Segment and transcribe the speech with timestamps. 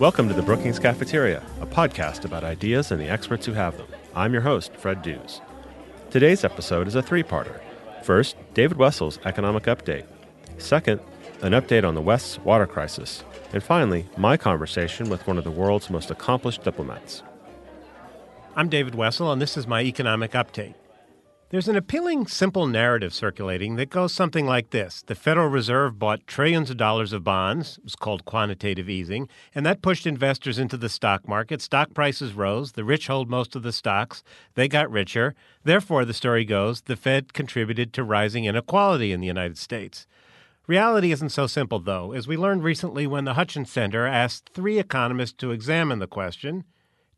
[0.00, 3.86] Welcome to the Brookings Cafeteria, a podcast about ideas and the experts who have them.
[4.14, 5.42] I'm your host, Fred Dews.
[6.10, 7.60] Today's episode is a three parter.
[8.02, 10.06] First, David Wessel's economic update.
[10.56, 11.00] Second,
[11.42, 13.24] an update on the West's water crisis.
[13.52, 17.22] And finally, my conversation with one of the world's most accomplished diplomats.
[18.56, 20.74] I'm David Wessel, and this is my economic update.
[21.50, 26.24] There's an appealing, simple narrative circulating that goes something like this The Federal Reserve bought
[26.28, 30.76] trillions of dollars of bonds, it was called quantitative easing, and that pushed investors into
[30.76, 31.60] the stock market.
[31.60, 34.22] Stock prices rose, the rich hold most of the stocks,
[34.54, 35.34] they got richer.
[35.64, 40.06] Therefore, the story goes, the Fed contributed to rising inequality in the United States.
[40.68, 44.78] Reality isn't so simple, though, as we learned recently when the Hutchins Center asked three
[44.78, 46.62] economists to examine the question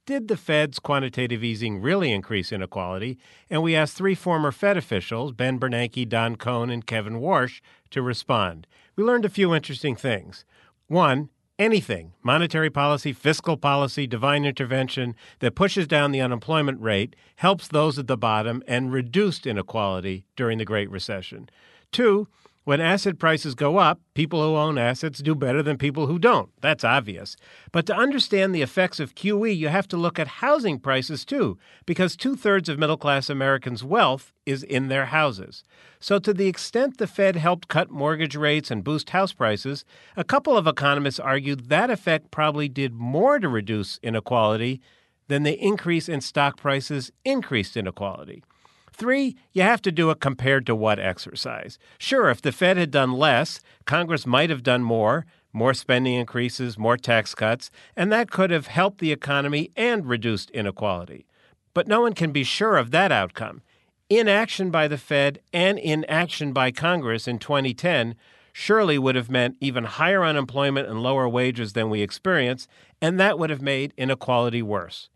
[0.04, 3.18] did the Fed's quantitative easing really increase inequality?
[3.48, 7.60] And we asked three former Fed officials, Ben Bernanke, Don Cohn, and Kevin Warsh,
[7.90, 8.66] to respond.
[8.96, 10.44] We learned a few interesting things.
[10.88, 17.68] One, anything, monetary policy, fiscal policy, divine intervention that pushes down the unemployment rate helps
[17.68, 21.48] those at the bottom and reduced inequality during the Great Recession.
[21.92, 22.26] Two,
[22.64, 26.48] when asset prices go up, people who own assets do better than people who don't.
[26.60, 27.36] That's obvious.
[27.72, 31.58] But to understand the effects of QE, you have to look at housing prices too,
[31.86, 35.64] because two thirds of middle class Americans' wealth is in their houses.
[35.98, 39.84] So, to the extent the Fed helped cut mortgage rates and boost house prices,
[40.16, 44.80] a couple of economists argued that effect probably did more to reduce inequality
[45.28, 48.44] than the increase in stock prices increased inequality.
[48.92, 51.78] Three, you have to do it compared to what exercise.
[51.98, 56.78] Sure, if the Fed had done less, Congress might have done more, more spending increases,
[56.78, 61.26] more tax cuts, and that could have helped the economy and reduced inequality.
[61.74, 63.62] But no one can be sure of that outcome.
[64.10, 68.14] Inaction by the Fed and inaction by Congress in 2010
[68.52, 72.68] surely would have meant even higher unemployment and lower wages than we experience,
[73.00, 75.08] and that would have made inequality worse.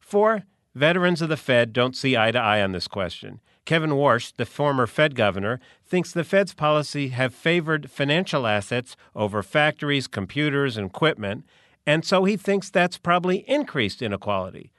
[0.00, 0.42] Four,
[0.74, 3.40] Veterans of the Fed don't see eye to eye on this question.
[3.64, 9.42] Kevin Warsh, the former Fed governor, thinks the Fed's policy have favored financial assets over
[9.42, 11.44] factories, computers, and equipment,
[11.86, 14.72] and so he thinks that's probably increased inequality.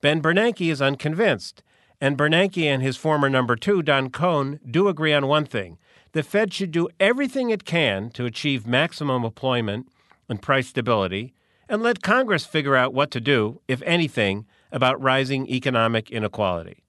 [0.00, 1.62] Ben Bernanke is unconvinced,
[2.00, 5.78] and Bernanke and his former number two, Don Cohn, do agree on one thing.
[6.12, 9.88] The Fed should do everything it can to achieve maximum employment
[10.28, 11.32] and price stability,
[11.68, 16.84] and let Congress figure out what to do, if anything, about rising economic inequality.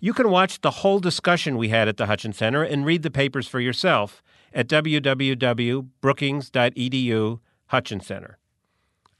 [0.00, 3.10] You can watch the whole discussion we had at the Hutchins Center and read the
[3.10, 4.22] papers for yourself
[4.54, 8.38] at www.brookings.edu Hutchins Center.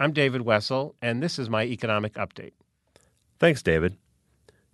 [0.01, 2.53] I'm David Wessel, and this is my economic update.
[3.41, 3.97] Thanks, David.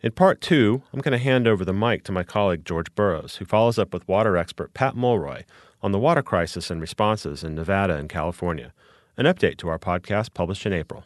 [0.02, 3.36] In part two, I'm going to hand over the mic to my colleague George Burroughs,
[3.36, 5.44] who follows up with water expert Pat Mulroy
[5.82, 8.74] on the water crisis and responses in Nevada and California,
[9.16, 11.04] an update to our podcast published in April.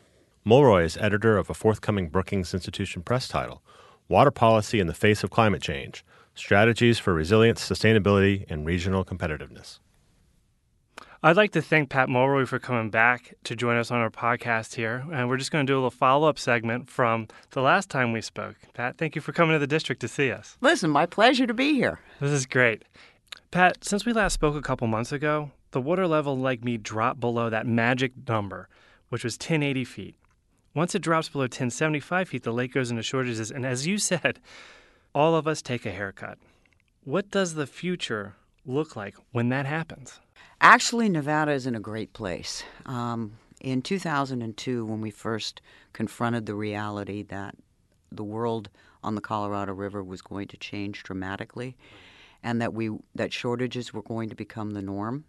[0.48, 3.62] Mulroy is editor of a forthcoming Brookings Institution Press title,
[4.09, 6.03] Water Policy in the Face of Climate Change
[6.34, 9.78] Strategies for Resilience, Sustainability, and Regional Competitiveness.
[11.22, 14.76] I'd like to thank Pat Mulroy for coming back to join us on our podcast
[14.76, 15.04] here.
[15.12, 18.14] And we're just going to do a little follow up segment from the last time
[18.14, 18.56] we spoke.
[18.72, 20.56] Pat, thank you for coming to the district to see us.
[20.62, 22.00] Listen, my pleasure to be here.
[22.20, 22.84] This is great.
[23.50, 27.20] Pat, since we last spoke a couple months ago, the water level Lake Mead dropped
[27.20, 28.70] below that magic number,
[29.10, 30.14] which was 1080 feet.
[30.78, 33.50] Once it drops below 1075 feet, the lake goes into shortages.
[33.50, 34.39] And as you said,
[35.12, 36.39] all of us take a haircut.
[37.03, 40.21] What does the future look like when that happens?
[40.61, 42.62] Actually, Nevada is in a great place.
[42.87, 45.61] Um, in 2002, when we first
[45.93, 47.56] confronted the reality that
[48.12, 48.71] the world
[49.03, 51.77] on the Colorado River was going to change dramatically,
[52.44, 55.25] and that we that shortages were going to become the norm,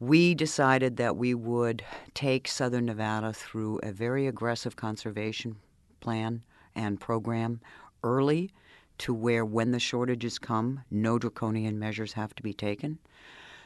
[0.00, 5.56] we decided that we would take Southern Nevada through a very aggressive conservation
[6.00, 6.42] plan
[6.74, 7.60] and program
[8.04, 8.50] early
[8.98, 12.98] to where when the shortages come, no draconian measures have to be taken.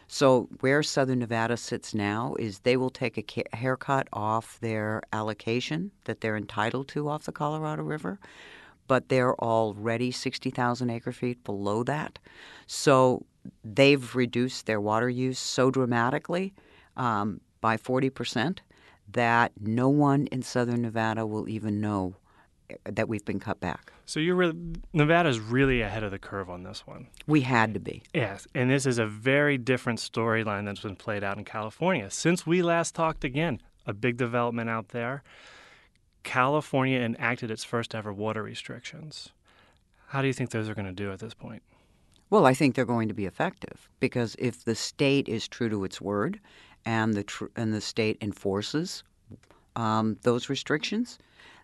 [0.08, 5.90] So, where Southern Nevada sits now is they will take a haircut off their allocation
[6.04, 8.18] that they're entitled to off the Colorado River,
[8.88, 12.18] but they're already 60,000 acre feet below that.
[12.66, 13.24] So,
[13.64, 16.54] they've reduced their water use so dramatically
[16.96, 18.58] um, by 40%
[19.12, 22.16] that no one in southern Nevada will even know
[22.70, 23.92] eh, that we've been cut back.
[24.06, 24.56] So you're really,
[24.92, 27.08] Nevada's really ahead of the curve on this one.
[27.26, 28.02] We had to be.
[28.14, 32.46] Yes, and this is a very different storyline that's been played out in California since
[32.46, 33.60] we last talked again.
[33.86, 35.22] A big development out there.
[36.22, 39.30] California enacted its first ever water restrictions.
[40.08, 41.62] How do you think those are going to do at this point?
[42.32, 45.84] Well, I think they're going to be effective because if the state is true to
[45.84, 46.40] its word
[46.86, 49.04] and the tr- and the state enforces
[49.76, 51.18] um, those restrictions,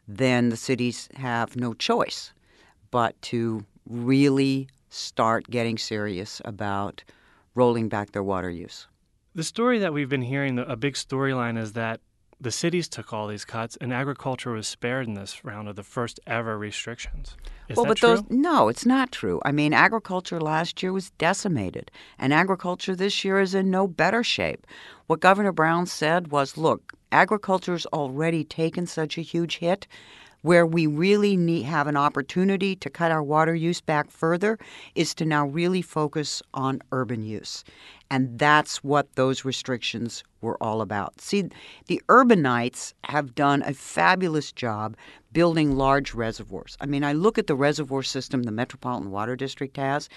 [0.07, 2.35] then the cities have no choice
[2.91, 7.03] but to really start getting serious about
[7.55, 8.87] rolling back their water use.
[9.35, 12.03] The story that we've been hearing, a big storyline, is that
[12.41, 15.83] the cities took all these cuts and agriculture was spared in this round of the
[15.83, 17.37] first ever restrictions.
[17.69, 18.09] Is well, but true?
[18.09, 19.41] those no, it's not true.
[19.45, 24.23] I mean, agriculture last year was decimated, and agriculture this year is in no better
[24.23, 24.67] shape.
[25.07, 29.87] What Governor Brown said was, "Look, agriculture's already taken such a huge hit
[30.43, 34.59] where we really need have an opportunity to cut our water use back further
[34.95, 37.65] is to now really focus on urban use.
[38.11, 41.21] And that's what those restrictions were all about.
[41.21, 41.49] See,
[41.87, 44.97] the urbanites have done a fabulous job
[45.33, 46.77] building large reservoirs.
[46.81, 50.09] I mean, I look at the reservoir system the Metropolitan Water District has,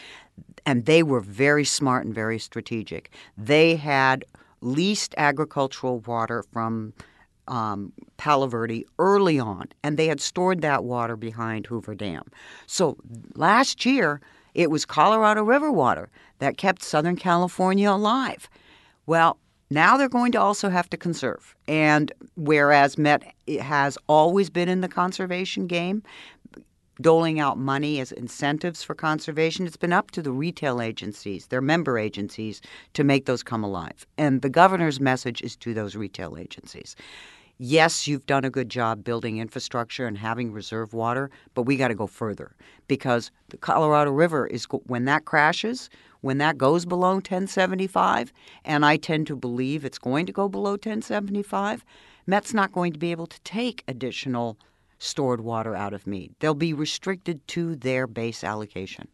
[0.66, 3.12] and they were very smart and very strategic.
[3.38, 4.24] They had
[4.62, 6.94] leased agricultural water from
[7.48, 12.24] um, Palo Verde early on, and they had stored that water behind Hoover Dam.
[12.68, 12.98] So
[13.36, 14.22] last year,
[14.54, 16.10] it was Colorado River water
[16.40, 18.50] that kept Southern California alive.
[19.06, 19.38] Well,
[19.70, 21.56] now they're going to also have to conserve.
[21.68, 23.24] And whereas Met
[23.62, 26.04] has always been in the conservation game,
[27.02, 31.62] doling out money as incentives for conservation, it's been up to the retail agencies, their
[31.62, 32.62] member agencies,
[32.94, 34.06] to make those come alive.
[34.18, 36.96] And the governor's message is to those retail agencies.
[37.64, 41.90] Yes, you've done a good job building infrastructure and having reserve water, but we got
[41.90, 42.56] to go further
[42.88, 45.90] because the Colorado River is when that crashes,
[46.22, 48.34] when that goes below 1075,
[48.66, 51.86] and I tend to believe it's going to go below 1075,
[52.26, 54.58] Met's not going to be able to take additional
[55.02, 56.36] stored water out of Mead.
[56.40, 59.08] They'll be restricted to their base allocation.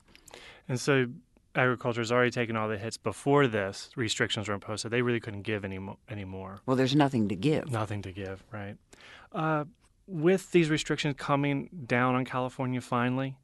[0.68, 1.08] And so
[1.56, 5.20] agriculture has already taken all the hits before this restrictions were imposed, so they really
[5.20, 6.60] couldn't give any mo- anymore.
[6.66, 7.72] Well, there's nothing to give.
[7.72, 8.76] Nothing to give, right?
[9.32, 9.66] Uh,
[10.06, 13.38] with these restrictions coming down on California finally,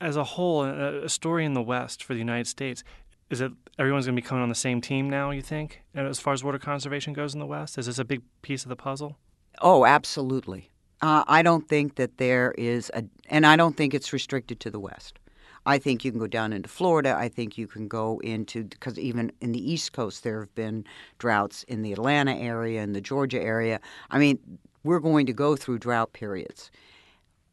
[0.00, 2.82] as a whole, a, a story in the West for the United States,
[3.30, 6.06] is it everyone's going to be coming on the same team now, you think, and
[6.06, 7.78] as far as water conservation goes in the West?
[7.78, 9.18] Is this a big piece of the puzzle?
[9.60, 10.70] Oh, absolutely.
[11.00, 14.70] Uh, I don't think that there is a, and I don't think it's restricted to
[14.70, 15.18] the West.
[15.66, 17.14] I think you can go down into Florida.
[17.16, 20.84] I think you can go into because even in the East Coast there have been
[21.18, 23.80] droughts in the Atlanta area and the Georgia area.
[24.10, 24.38] I mean,
[24.82, 26.70] we're going to go through drought periods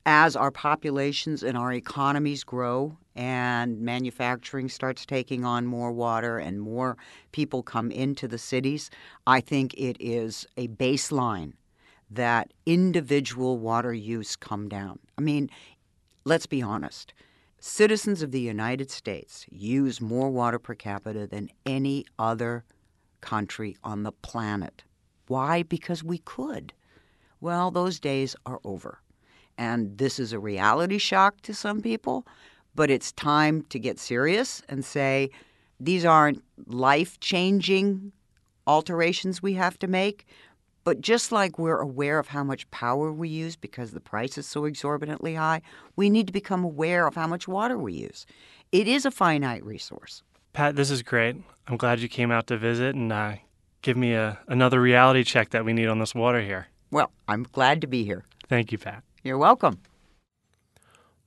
[0.06, 6.60] as our populations and our economies grow and manufacturing starts taking on more water and
[6.62, 6.98] more
[7.32, 8.90] people come into the cities,
[9.28, 11.54] I think it is a baseline
[12.12, 15.00] that individual water use come down.
[15.18, 15.50] I mean,
[16.26, 17.14] let's be honest.
[17.60, 22.64] Citizens of the United States use more water per capita than any other
[23.22, 24.84] country on the planet.
[25.28, 25.64] Why?
[25.64, 26.74] Because we could.
[27.40, 29.00] Well, those days are over.
[29.58, 32.26] And this is a reality shock to some people,
[32.76, 35.30] but it's time to get serious and say
[35.80, 38.12] these aren't life changing
[38.68, 40.26] alterations we have to make.
[40.84, 44.48] But just like we're aware of how much power we use because the price is
[44.48, 45.62] so exorbitantly high,
[45.96, 48.26] we need to become aware of how much water we use.
[48.72, 50.24] It is a finite resource.
[50.54, 51.36] Pat, this is great.
[51.68, 53.36] I'm glad you came out to visit and uh,
[53.82, 56.68] give me a, another reality check that we need on this water here.
[56.90, 58.26] Well, I'm glad to be here.
[58.50, 59.04] Thank you, Pat.
[59.24, 59.80] You're welcome.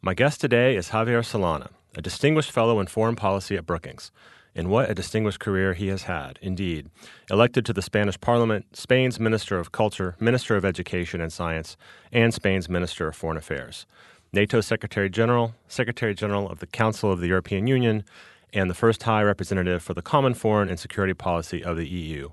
[0.03, 4.11] My guest today is Javier Solana, a distinguished fellow in foreign policy at Brookings.
[4.57, 6.89] And what a distinguished career he has had, indeed.
[7.29, 11.77] Elected to the Spanish Parliament, Spain's Minister of Culture, Minister of Education and Science,
[12.13, 13.85] and Spain's Minister of Foreign Affairs.
[14.33, 18.05] NATO Secretary General, Secretary General of the Council of the European Union,
[18.53, 22.31] and the first High Representative for the Common Foreign and Security Policy of the EU.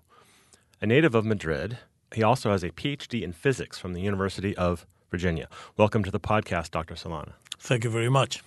[0.79, 1.79] A native of Madrid,
[2.13, 5.47] he also has a PhD in physics from the University of Virginia.
[5.77, 6.93] Welcome to the podcast, Dr.
[6.93, 7.33] Solana.
[7.57, 8.43] Thank you very much.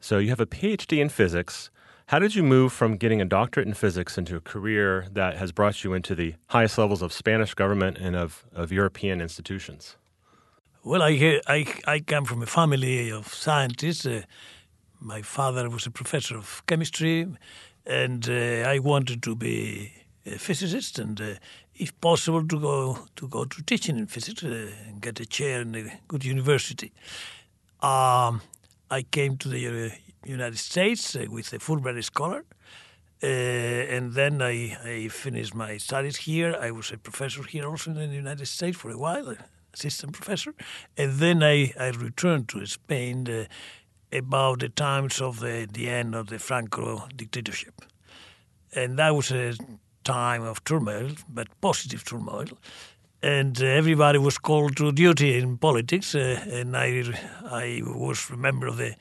[0.00, 1.70] So, you have a PhD in physics.
[2.08, 5.52] How did you move from getting a doctorate in physics into a career that has
[5.52, 9.96] brought you into the highest levels of Spanish government and of, of European institutions?
[10.82, 14.06] Well, I, I, I come from a family of scientists.
[14.06, 14.22] Uh,
[14.98, 17.26] my father was a professor of chemistry,
[17.84, 19.92] and uh, I wanted to be
[20.24, 21.34] a physicist, and uh,
[21.74, 25.60] if possible, to go to go to teaching in physics uh, and get a chair
[25.60, 26.90] in a good university.
[27.82, 28.40] Um,
[28.90, 29.92] I came to the
[30.24, 32.44] United States uh, with a Fulbright scholar.
[33.20, 36.54] Uh, and then I, I, finished my studies here.
[36.60, 39.34] I was a professor here also in the United States for a while,
[39.74, 40.54] assistant professor.
[40.96, 43.46] And then I, I returned to Spain uh,
[44.16, 47.82] about the times of the, the end of the Franco dictatorship.
[48.72, 49.54] And that was a
[50.04, 52.46] time of turmoil, but positive turmoil.
[53.20, 57.02] And uh, everybody was called to duty in politics, uh, and I,
[57.50, 58.94] I was a member of the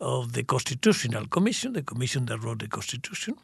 [0.00, 3.36] of the Constitutional Commission, the commission that wrote the Constitution.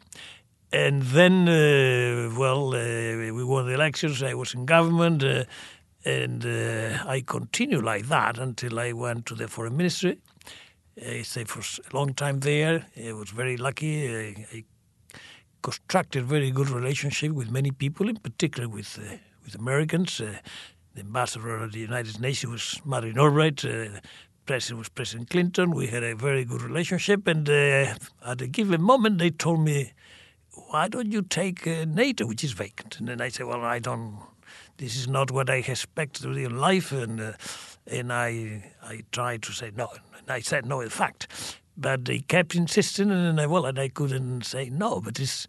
[0.71, 4.23] And then, uh, well, uh, we won the elections.
[4.23, 5.45] I was in government, uh,
[6.03, 10.19] and uh, I continued like that until I went to the foreign ministry.
[11.01, 12.85] I stayed for a long time there.
[12.97, 14.09] I was very lucky.
[14.09, 14.63] I, I
[15.61, 20.21] constructed very good relationship with many people, in particular with uh, with Americans.
[20.21, 20.37] Uh,
[20.93, 23.65] the ambassador of the United Nations was Madeleine Albright.
[23.65, 23.99] Uh,
[24.45, 25.71] president was President Clinton.
[25.71, 29.93] We had a very good relationship, and uh, at a given moment, they told me,
[30.69, 33.79] "Why don't you take uh, NATO, which is vacant?" And then I said, "Well, I
[33.79, 34.17] don't.
[34.77, 37.33] This is not what I expect to in life." And uh,
[37.87, 41.27] and I I tried to say no, and I said no, in fact.
[41.77, 45.01] But they kept insisting, and I, well, and I couldn't say no.
[45.01, 45.47] But it's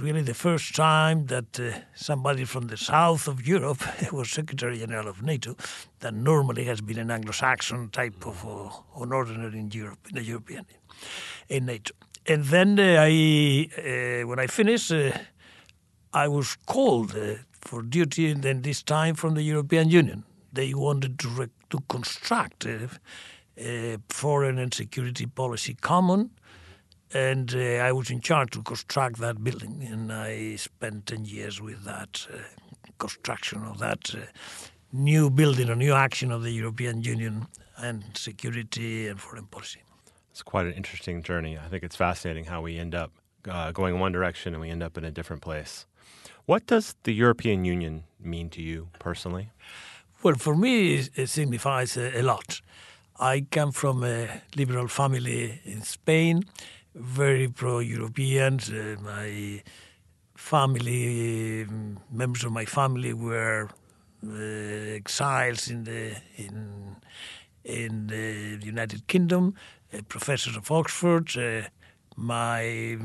[0.00, 5.08] really the first time that uh, somebody from the south of Europe was Secretary General
[5.08, 5.56] of NATO.
[6.00, 10.22] That normally has been an Anglo-Saxon type of uh, an ordinary in Europe, in the
[10.22, 10.66] European,
[11.48, 11.94] in NATO.
[12.26, 15.12] And then uh, I, uh, when I finished, uh,
[16.12, 20.24] I was called uh, for duty, and then this time from the European Union.
[20.52, 26.30] They wanted to to construct a foreign and security policy common
[27.12, 31.60] and uh, I was in charge to construct that building, and I spent ten years
[31.60, 32.38] with that uh,
[32.98, 34.20] construction of that uh,
[34.92, 39.80] new building, a new action of the European Union and security and foreign policy.
[40.30, 41.58] It's quite an interesting journey.
[41.58, 43.10] I think it's fascinating how we end up
[43.48, 45.86] uh, going one direction and we end up in a different place.
[46.46, 49.50] What does the European Union mean to you personally?
[50.22, 52.60] Well, for me, it signifies a, a lot.
[53.18, 56.44] I come from a liberal family in Spain
[56.94, 58.60] very pro-European.
[58.60, 59.62] Uh, my
[60.36, 61.66] family,
[62.10, 63.68] members of my family, were
[64.26, 66.96] uh, exiles in the in
[67.64, 69.54] in the United Kingdom,
[69.92, 71.36] uh, professors of Oxford.
[71.36, 71.68] Uh,
[72.16, 72.98] my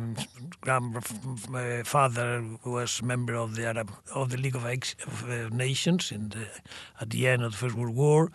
[0.61, 6.11] grandfather was a member of the Arab of the League of, Ex- of uh, Nations
[6.11, 6.47] in the,
[6.99, 8.31] at the end of the First World War,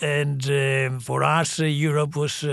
[0.00, 2.44] and uh, for us, Europe was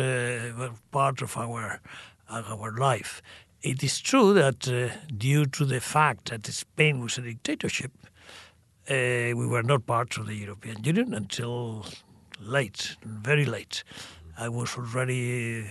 [0.91, 1.81] part of our
[2.29, 3.21] our life.
[3.61, 7.91] It is true that uh, due to the fact that Spain was a dictatorship,
[8.89, 11.85] uh, we were not part of the European Union until
[12.39, 13.83] late, very late.
[14.37, 15.65] I was already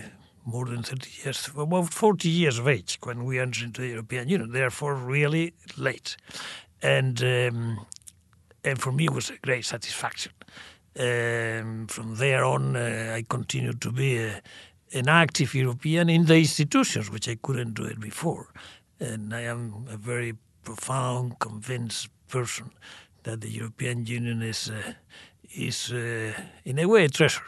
[0.45, 4.29] more than 30 years, about 40 years of age when we entered into the European
[4.29, 6.17] Union, therefore really late.
[6.81, 7.85] And, um,
[8.63, 10.31] and for me it was a great satisfaction.
[10.99, 14.41] Um, from there on, uh, I continued to be a,
[14.93, 18.51] an active European in the institutions, which I couldn't do it before.
[18.99, 22.71] And I am a very profound, convinced person
[23.23, 24.93] that the European Union is, uh,
[25.55, 26.33] is uh,
[26.65, 27.45] in a way, a treasure.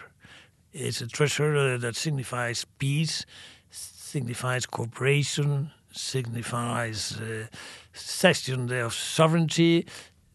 [0.73, 3.25] It's a treasure uh, that signifies peace,
[3.69, 7.47] signifies cooperation, signifies uh,
[7.93, 9.85] cession of sovereignty.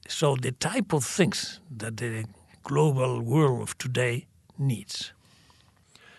[0.08, 2.24] So the type of things that the
[2.62, 4.26] global world of today
[4.58, 5.12] needs.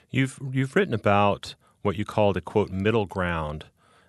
[0.10, 3.66] You've you've written about what you call the quote middle ground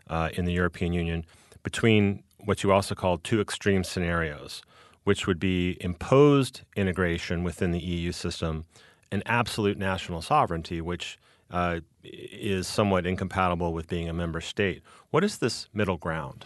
[0.08, 1.24] uh, in the European Union
[1.62, 4.62] between what you also called two extreme scenarios,
[5.04, 8.64] which would be imposed integration within the EU system
[9.10, 11.18] and absolute national sovereignty, which
[11.50, 14.82] uh, is somewhat incompatible with being a member state.
[15.10, 16.44] What is this middle ground?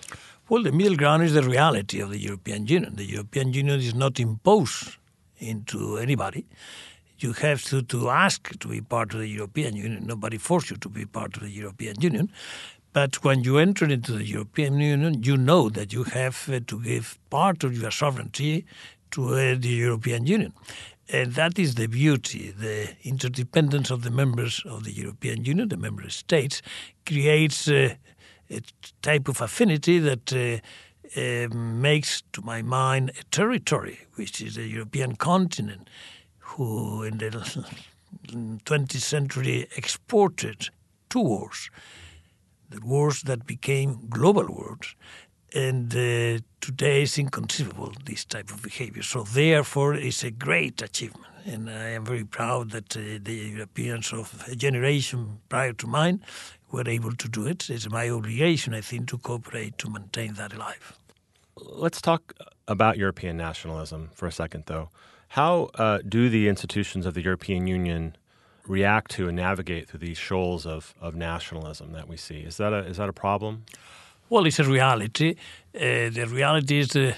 [0.49, 2.97] Well, the middle ground is the reality of the European Union.
[2.97, 4.97] The European Union is not imposed
[5.39, 6.47] into anybody
[7.23, 10.07] you have to, to ask to be part of the European Union.
[10.07, 12.31] Nobody forced you to be part of the European Union.
[12.93, 16.81] But when you enter into the European Union, you know that you have uh, to
[16.81, 18.67] give part of your sovereignty
[19.13, 20.53] to uh, the European Union.
[21.09, 22.51] And that is the beauty.
[22.51, 26.63] The interdependence of the members of the European Union, the member states,
[27.07, 27.95] creates uh,
[28.51, 28.61] a
[29.01, 30.59] type of affinity that uh,
[31.19, 35.89] uh, makes, to my mind, a territory, which is the European continent,
[36.57, 37.31] who in the
[38.31, 40.69] 20th century exported
[41.09, 41.71] two wars,
[42.71, 44.95] the wars that became global wars.
[45.55, 49.03] And uh, today is inconceivable, this type of behavior.
[49.03, 51.27] So therefore, it's a great achievement.
[51.45, 56.25] And I am very proud that uh, the Europeans of a generation prior to mine
[56.71, 57.69] were able to do it.
[57.69, 60.99] It's my obligation, I think, to cooperate to maintain that alive.
[61.57, 62.33] Let's talk
[62.69, 64.89] about European nationalism for a second, though.
[65.29, 68.17] How uh, do the institutions of the European Union
[68.67, 72.41] react to and navigate through these shoals of, of nationalism that we see?
[72.41, 73.65] Is that a, is that a problem?
[74.29, 75.37] Well, it's a reality.
[75.75, 77.15] Uh, the reality is uh,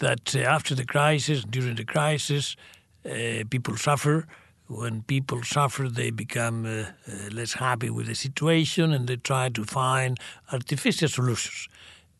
[0.00, 2.56] that uh, after the crisis, during the crisis,
[3.04, 4.26] uh, people suffer.
[4.66, 6.84] When people suffer, they become uh,
[7.32, 10.18] less happy with the situation and they try to find
[10.52, 11.68] artificial solutions.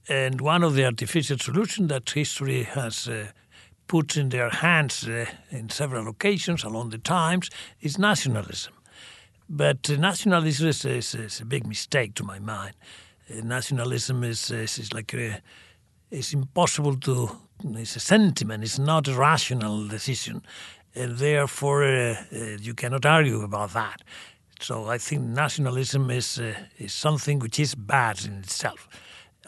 [0.09, 3.09] And one of the artificial solutions that history has
[3.89, 5.09] put in their hands
[5.51, 7.51] in several occasions along the times
[7.81, 8.73] is nationalism.
[9.49, 12.75] But nationalism is, is, is, a big mistake to my mind.
[13.43, 15.41] nationalism is, is, like a,
[16.11, 17.31] it's impossible to
[17.75, 20.43] it's a sentiment it's not a rational decision
[20.95, 24.01] and therefore uh, uh, you cannot argue about that
[24.61, 28.89] so i think nationalism is uh, is something which is bad in itself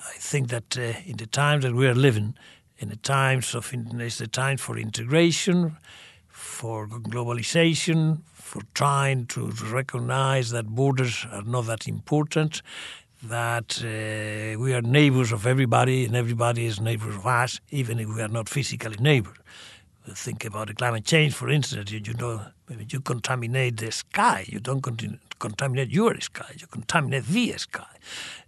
[0.09, 2.35] i think that uh, in the times that we are living
[2.78, 5.76] in the times of it's the time for integration
[6.28, 12.62] for globalization for trying to recognize that borders are not that important
[13.23, 18.09] that uh, we are neighbors of everybody and everybody is neighbors of us, even if
[18.09, 19.37] we are not physically neighbors.
[20.09, 21.92] Think about the climate change, for instance.
[21.92, 22.40] You, you know,
[22.88, 24.45] you contaminate the sky.
[24.49, 24.80] You don't
[25.38, 26.52] contaminate your sky.
[26.57, 27.87] You contaminate the sky.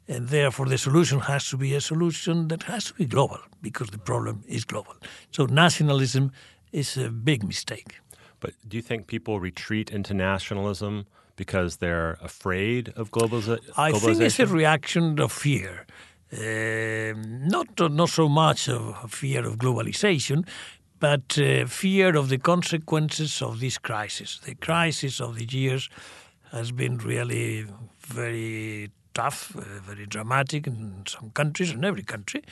[0.09, 3.91] And therefore, the solution has to be a solution that has to be global because
[3.91, 4.95] the problem is global.
[5.31, 6.33] So, nationalism
[6.73, 8.01] is a big mistake.
[8.41, 11.07] But do you think people retreat into nationalism
[11.37, 13.79] because they're afraid of globaliza- globalization?
[13.79, 15.87] I think it's a reaction of fear.
[16.33, 17.13] Uh,
[17.47, 20.47] not not so much of fear of globalization,
[20.99, 24.41] but uh, fear of the consequences of this crisis.
[24.45, 25.91] The crisis of the years
[26.53, 27.67] has been really
[28.01, 32.43] very tough, uh, very dramatic in some countries, in every country,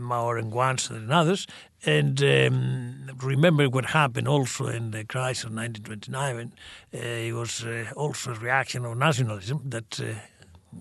[0.00, 1.46] more in one than others.
[1.84, 6.52] And um, remember what happened also in the crisis of 1929.
[6.92, 10.14] Uh, it was uh, also a reaction of nationalism that, uh,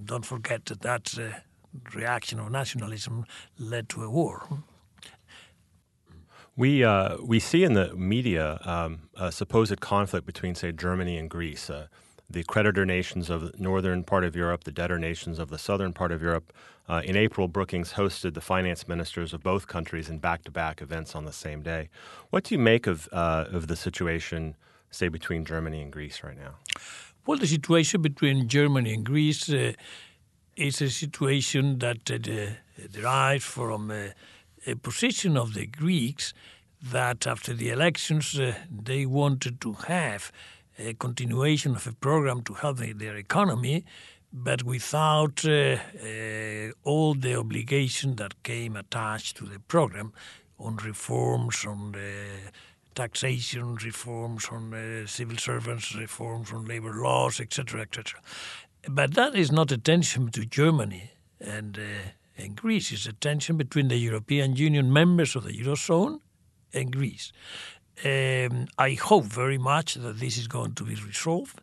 [0.05, 1.39] don't forget that that uh,
[1.93, 3.25] reaction of nationalism
[3.59, 4.47] led to a war.
[6.57, 11.29] We, uh, we see in the media um, a supposed conflict between, say, Germany and
[11.29, 11.69] Greece.
[12.29, 15.57] Uh, the creditor nations of the northern part of Europe, the debtor nations of the
[15.57, 16.53] southern part of Europe.
[16.87, 21.25] Uh, in April, Brookings hosted the finance ministers of both countries in back-to-back events on
[21.25, 21.89] the same day.
[22.29, 24.55] What do you make of uh, of the situation,
[24.91, 26.55] say, between Germany and Greece right now?
[27.25, 29.73] Well, the situation between Germany and Greece uh,
[30.55, 32.17] is a situation that uh,
[32.91, 34.09] derives from uh,
[34.67, 36.33] a position of the Greeks
[36.91, 40.31] that after the elections uh, they wanted to have
[40.77, 43.85] a continuation of a program to help their economy,
[44.31, 50.11] but without uh, uh, all the obligation that came attached to the program
[50.59, 51.95] on reforms, on
[52.95, 58.19] taxation reforms, on uh, civil servants reforms, on labor laws, etc., etc.
[58.89, 62.91] But that is not a tension to Germany and, uh, and Greece.
[62.91, 66.19] It's a tension between the European Union members of the Eurozone
[66.73, 67.31] and Greece.
[68.03, 71.61] Um, I hope very much that this is going to be resolved.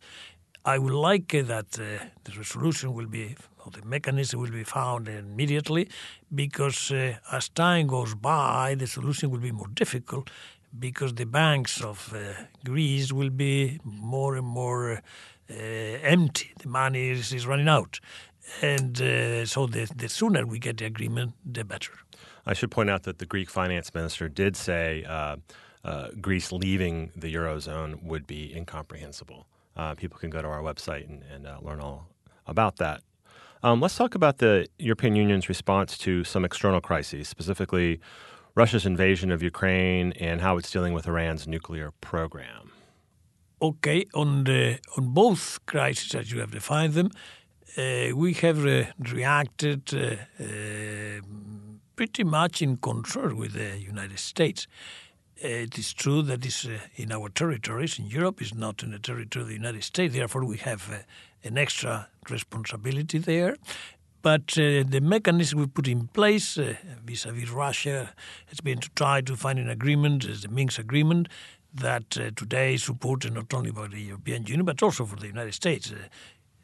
[0.64, 4.64] I would like uh, that uh, the resolution will be, or the mechanism will be
[4.64, 5.88] found immediately,
[6.34, 10.30] because uh, as time goes by, the solution will be more difficult,
[10.78, 15.02] because the banks of uh, Greece will be more and more
[15.50, 16.52] uh, empty.
[16.62, 18.00] The money is, is running out.
[18.62, 21.92] And uh, so the, the sooner we get the agreement, the better.
[22.46, 25.04] I should point out that the Greek finance minister did say
[25.84, 29.46] uh, Greece leaving the eurozone would be incomprehensible.
[29.76, 32.08] Uh, people can go to our website and, and uh, learn all
[32.46, 33.02] about that.
[33.62, 38.00] Um, let's talk about the European Union's response to some external crises, specifically
[38.54, 42.72] Russia's invasion of Ukraine and how it's dealing with Iran's nuclear program.
[43.60, 47.10] Okay, on the on both crises as you have defined them,
[47.78, 51.20] uh, we have re- reacted uh, uh,
[51.94, 54.66] pretty much in concert with the United States.
[55.42, 58.90] Uh, it is true that is uh, in our territories in Europe is not in
[58.90, 60.14] the territory of the United States.
[60.14, 60.98] Therefore, we have uh,
[61.44, 63.56] an extra responsibility there.
[64.22, 68.14] But uh, the mechanism we put in place uh, vis-à-vis Russia
[68.46, 71.28] has been to try to find an agreement, as the Minsk agreement,
[71.74, 75.26] that uh, today is supported not only by the European Union but also for the
[75.26, 75.92] United States.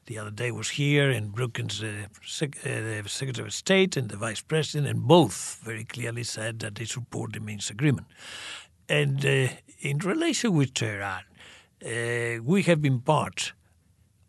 [0.09, 1.85] The other day was here, and Brookings,
[2.27, 6.77] sec- the Secretary of State and the Vice President, and both very clearly said that
[6.77, 8.07] they support the Minsk agreement.
[8.89, 9.49] And uh,
[9.81, 11.25] in relation with Tehran,
[11.85, 13.53] uh, we have been part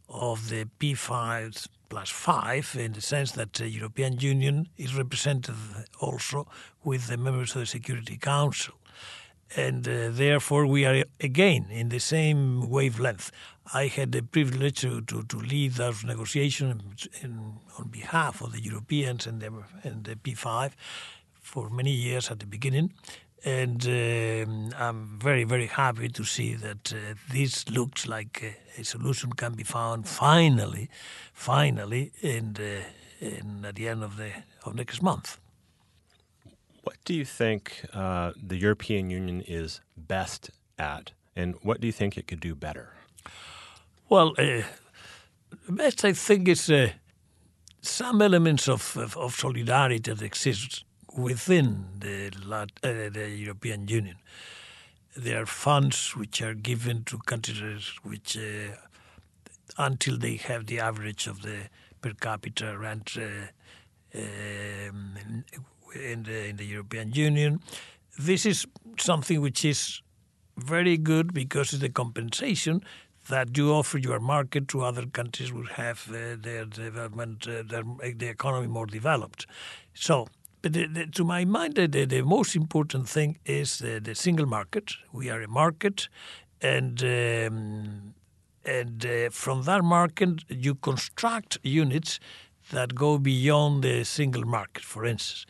[0.10, 5.56] of the P5 plus 5 in the sense that the European Union is represented
[6.02, 6.46] also
[6.84, 8.76] with the members of the Security Council.
[9.56, 13.32] and uh, therefore we are again in the same wavelength.
[13.74, 18.62] I had the privilege to, to, to lead those negotiations in, on behalf of the
[18.62, 19.52] Europeans and the,
[19.84, 20.72] and the P5
[21.34, 22.94] for many years at the beginning.
[23.46, 28.44] And um, I'm very, very happy to see that uh, this looks like
[28.78, 30.90] a, a, solution can be found finally,
[31.34, 32.82] finally, in, the,
[33.22, 34.32] in at the end of the
[34.66, 35.40] of next month.
[36.84, 41.94] What do you think uh, the European Union is best at, and what do you
[41.94, 42.94] think it could do better?
[44.10, 44.64] Well, uh,
[45.70, 46.90] best I think is uh,
[47.80, 50.84] some elements of, of, of, solidarity that exists
[51.16, 54.16] within the, uh, the European Union.
[55.16, 58.74] There are funds which are given to countries which, uh,
[59.78, 61.70] until they have the average of the
[62.02, 65.14] per capita rent um,
[65.94, 67.60] in the, in the European Union.
[68.18, 68.66] This is
[68.98, 70.02] something which is
[70.58, 72.82] very good because it's the compensation
[73.30, 77.84] that you offer your market to other countries who have uh, their development, uh, their,
[78.16, 79.46] the economy more developed.
[79.94, 80.28] So,
[80.62, 84.92] but the, the, to my mind, the, the, most important thing is the, single market.
[85.14, 86.10] We are a market,
[86.62, 88.14] and um,
[88.66, 92.20] and uh, from that market you construct units
[92.72, 94.84] that go beyond the single market.
[94.84, 95.46] For instance,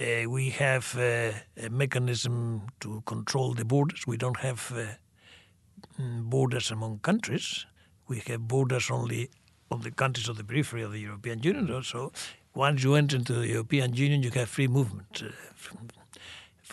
[0.00, 4.06] uh, we have uh, a mechanism to control the borders.
[4.06, 4.84] We don't have uh,
[5.98, 7.66] borders among countries.
[8.08, 9.30] We have borders only
[9.70, 11.82] on the countries of the periphery of the European Union.
[11.82, 12.12] So
[12.54, 15.76] once you enter into the European Union, you have free movement uh,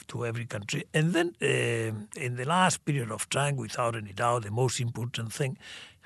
[0.08, 0.86] to every country.
[0.94, 5.34] And then uh, in the last period of time, without any doubt, the most important
[5.34, 5.58] thing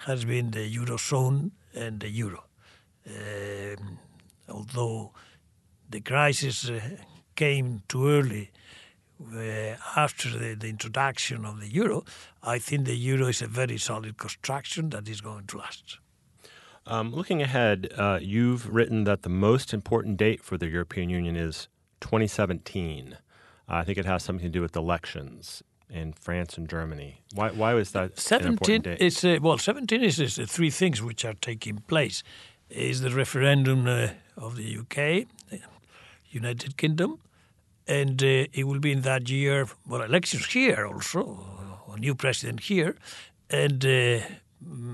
[0.06, 2.43] has been the Eurozone and the Euro.
[3.08, 3.99] Um,
[4.49, 5.12] although
[5.89, 6.80] the crisis uh,
[7.36, 8.87] came too early uh,
[9.95, 12.03] after the, the, introduction of the euro,
[12.43, 15.99] I think the euro is a very solid construction that is going to last.
[16.86, 21.36] Um, looking ahead, uh, you've written that the most important date for the European Union
[21.36, 21.67] is
[21.99, 23.17] 2017.
[23.67, 27.21] I think it has something to do with elections in France and Germany.
[27.34, 31.34] Why, why was that 17 is uh, well, 17 is, is three things which are
[31.34, 32.23] taking place.
[32.69, 35.27] Is the referendum uh, of the UK,
[36.30, 37.19] United Kingdom,
[37.88, 41.39] and uh, it will be in that year, well, elections here also,
[41.93, 42.95] a new president here,
[43.50, 44.19] and uh,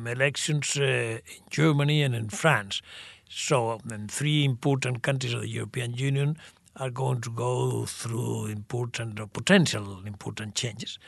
[0.10, 2.82] elections uh, in Germany and in France.
[3.28, 3.80] So,
[4.10, 6.38] three important countries of the European Union
[6.76, 11.00] are going to go through important or potential important changes.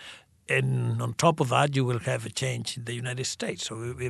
[0.49, 3.65] And on top of that, you will have a change in the United States.
[3.65, 4.09] So, we,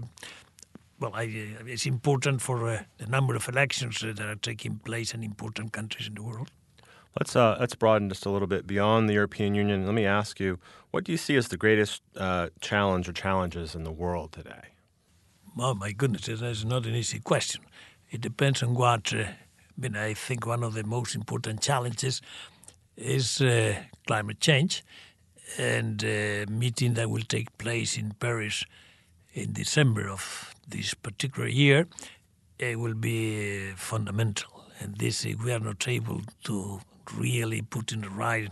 [1.00, 1.24] well, I,
[1.66, 6.08] it's important for uh, the number of elections that are taking place in important countries
[6.08, 6.52] in the world.
[7.19, 9.86] Let's uh, let's broaden just a little bit beyond the European Union.
[9.86, 10.60] Let me ask you,
[10.91, 14.73] what do you see as the greatest uh, challenge or challenges in the world today?
[15.58, 17.62] Oh my goodness, that's not an easy question.
[18.12, 19.13] It depends on what.
[19.13, 19.28] Uh,
[19.78, 22.21] I mean, I think one of the most important challenges
[22.97, 23.75] is uh,
[24.08, 24.84] climate change,
[25.58, 28.65] and a uh, meeting that will take place in Paris
[29.34, 31.88] in December of this particular year,
[32.58, 34.65] it will be fundamental.
[34.80, 36.80] And this, if we are not able to
[37.13, 38.52] really put in the right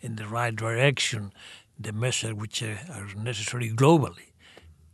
[0.00, 1.32] in the right direction
[1.78, 4.32] the measures which are, are necessary globally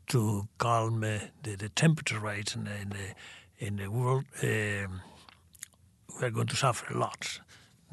[0.09, 5.01] to calm uh, the, the, temperature rise in, in, the, in the world, um,
[6.21, 7.41] we are going to suffer a lot.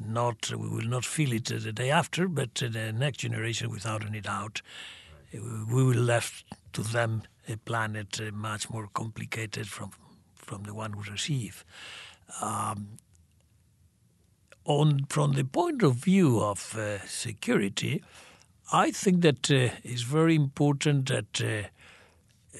[0.04, 4.20] Not we will not feel it the day after, but the next generation, without any
[4.20, 4.62] doubt,
[5.32, 9.90] we will left to them a planet uh, much more complicated from
[10.34, 11.64] from the one we receive.
[12.40, 12.98] Um,
[14.64, 18.02] on from the point of view of uh, security,
[18.72, 21.68] I think that uh, it's very important that uh,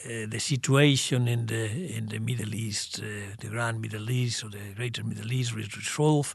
[0.06, 4.50] uh the situation in the in the Middle East, uh, the Grand Middle East or
[4.50, 6.34] the Greater Middle East, is resolved.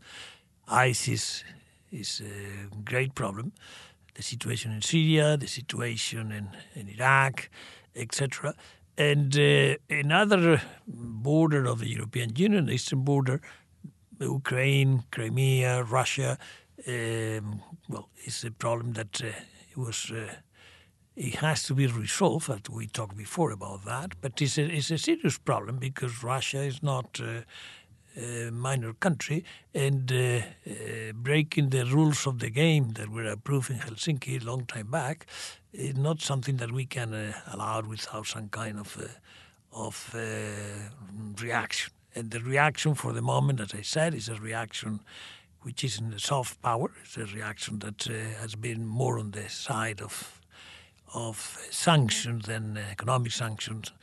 [0.67, 1.43] ISIS
[1.91, 3.51] is a great problem.
[4.13, 7.49] The situation in Syria, the situation in, in Iraq,
[7.95, 8.53] etc.
[8.97, 13.41] And uh, another border of the European Union, the eastern border,
[14.19, 16.37] Ukraine, Crimea, Russia.
[16.87, 19.27] Um, well, it's a problem that uh,
[19.71, 20.11] it was.
[20.11, 20.33] Uh,
[21.15, 22.49] it has to be resolved.
[22.49, 26.59] As we talked before about that, but it's a, it's a serious problem because Russia
[26.59, 27.41] is not uh,
[28.17, 33.69] a minor country, and uh, uh, breaking the rules of the game that were approved
[33.69, 35.25] in Helsinki a long time back
[35.71, 38.97] is not something that we can uh, allow without some kind of
[39.71, 40.15] of
[41.41, 41.94] reaction.
[42.15, 45.01] And the reaction for the moment, as I said, is a reaction
[45.61, 46.91] which isn't a soft power.
[47.03, 50.41] It's a reaction that uh, has been more on the side of
[51.13, 53.93] of sanctions than economic sanctions,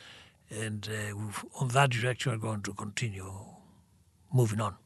[0.50, 3.30] and uh, on that direction, we're going to continue
[4.32, 4.76] moving on.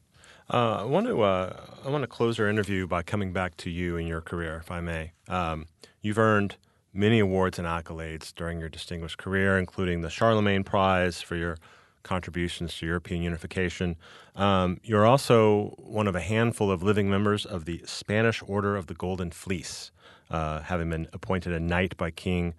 [0.53, 3.69] Uh, I want to uh, I want to close our interview by coming back to
[3.69, 5.11] you and your career, if I may.
[5.27, 5.67] Um,
[6.01, 6.55] you've earned
[6.93, 11.57] many awards and accolades during your distinguished career, including the Charlemagne Prize for your
[12.03, 13.95] contributions to European unification.
[14.35, 18.87] Um, you're also one of a handful of living members of the Spanish Order of
[18.87, 19.91] the Golden Fleece,
[20.29, 22.53] uh, having been appointed a knight by King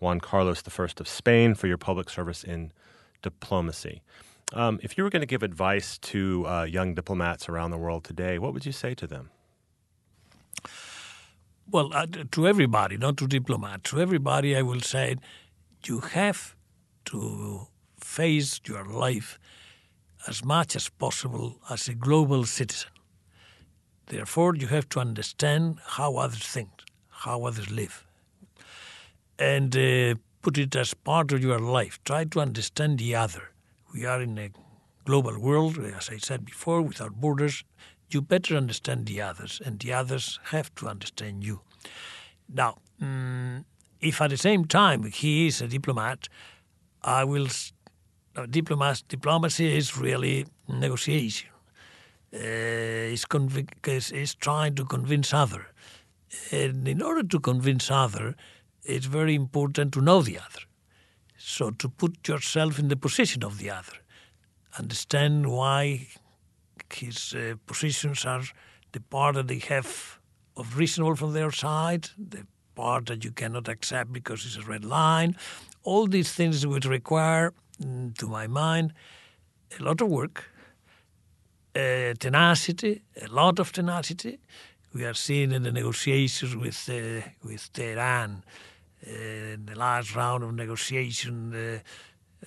[0.00, 2.72] Juan Carlos I of Spain for your public service in
[3.22, 4.02] diplomacy.
[4.52, 8.04] Um, if you were going to give advice to uh, young diplomats around the world
[8.04, 9.30] today, what would you say to them?
[11.70, 15.16] Well, uh, to everybody, not to diplomats, to everybody, I will say
[15.86, 16.54] you have
[17.06, 17.68] to
[18.18, 19.38] face your life
[20.26, 22.90] as much as possible as a global citizen.
[24.06, 26.70] Therefore, you have to understand how others think,
[27.24, 28.04] how others live,
[29.38, 31.98] and uh, put it as part of your life.
[32.04, 33.54] Try to understand the other
[33.94, 34.50] we are in a
[35.04, 37.64] global world, as I said before, without borders.
[38.10, 41.60] You better understand the others, and the others have to understand you.
[42.52, 43.64] Now, um,
[44.00, 46.28] if at the same time he is a diplomat,
[47.02, 47.48] I will.
[48.50, 51.50] Diplomacy is really negotiation.
[52.32, 55.68] Uh, is, is trying to convince other,
[56.50, 58.34] and in order to convince other,
[58.82, 60.64] it's very important to know the other.
[61.36, 63.98] So to put yourself in the position of the other,
[64.78, 66.08] understand why
[66.92, 68.42] his uh, positions are
[68.92, 70.18] the part that they have
[70.56, 74.84] of reasonable from their side, the part that you cannot accept because it's a red
[74.84, 75.36] line.
[75.82, 78.92] All these things would require, to my mind,
[79.78, 80.44] a lot of work,
[81.74, 84.38] uh, tenacity, a lot of tenacity.
[84.92, 88.44] We are seeing in the negotiations with uh, with Tehran
[89.06, 91.82] in the last round of negotiation, the,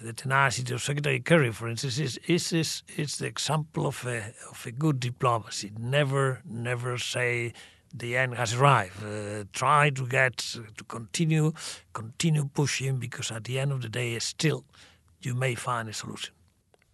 [0.01, 4.33] the tenacity of Secretary Kerry, for instance, is, is, is, is the example of a,
[4.49, 5.71] of a good diplomacy.
[5.77, 7.53] Never, never say
[7.93, 9.03] the end has arrived.
[9.03, 11.53] Uh, try to get to continue,
[11.93, 14.65] continue pushing because at the end of the day, still,
[15.21, 16.33] you may find a solution.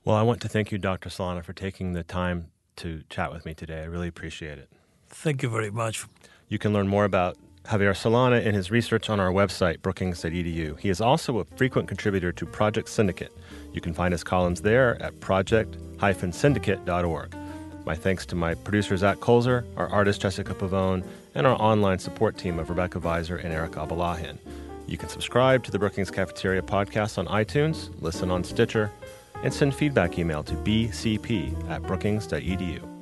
[0.05, 1.09] Well, I want to thank you, Dr.
[1.09, 3.81] Solana, for taking the time to chat with me today.
[3.81, 4.69] I really appreciate it.
[5.09, 6.05] Thank you very much.
[6.49, 10.77] You can learn more about Javier Solana and his research on our website, brookings.edu.
[10.79, 13.31] He is also a frequent contributor to Project Syndicate.
[13.71, 17.35] You can find his columns there at project-syndicate.org.
[17.85, 21.05] My thanks to my producer, Zach Kulzer, our artist, Jessica Pavone,
[21.35, 24.37] and our online support team of Rebecca Viser and Eric Abalahin.
[24.87, 28.91] You can subscribe to the Brookings Cafeteria podcast on iTunes, listen on Stitcher,
[29.43, 32.92] and send feedback email to bcp at brookings.edu.